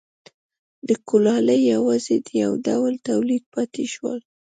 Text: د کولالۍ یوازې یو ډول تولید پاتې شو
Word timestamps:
د 0.87 0.89
کولالۍ 1.07 1.61
یوازې 1.73 2.15
یو 2.43 2.51
ډول 2.67 2.93
تولید 3.09 3.43
پاتې 3.53 3.83
شو 3.93 4.07